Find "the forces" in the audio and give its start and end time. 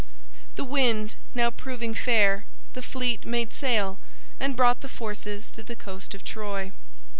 4.81-5.51